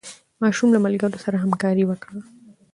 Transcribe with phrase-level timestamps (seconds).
[0.41, 2.21] ماشوم له ملګرو سره همکاري وکړه